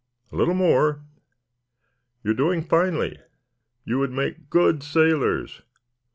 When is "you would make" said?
3.85-4.49